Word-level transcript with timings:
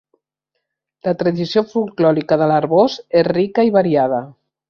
La 1.07 1.13
tradició 1.19 1.63
folklòrica 1.73 2.39
de 2.43 2.47
l'Arboç 2.53 2.97
és 3.21 3.29
rica 3.31 3.69
i 3.71 3.73
variada. 3.79 4.27